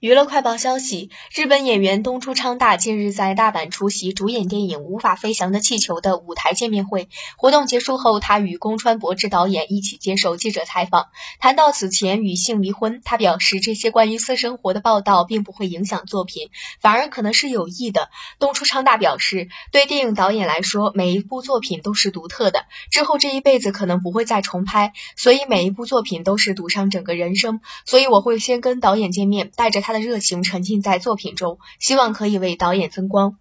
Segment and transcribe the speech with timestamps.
[0.00, 7.10] 娱乐快报消息：日本演员东出昌大近日在大阪出席主演电影《无法飞翔的气球》的舞台见面会。
[7.36, 11.08] 活动结束后，他与宫川博之导演一起接受记者采访。
[11.38, 16.48] 谈到此前与性离婚，他表示这些关于私生活的报道并不会影响作品，
[16.80, 18.08] 反而可能是有益的。
[18.38, 27.60] 东出昌大表示，对电影导演来说，每一部作品都是独特的，之后这一辈子可能不会再重拍，所以每一部作品都是赌上整个人生。
[27.84, 29.89] 所以我会先跟导演见面，带着他。
[29.90, 33.36] 他的热情沉浸在作品中，希望可以为导演增光。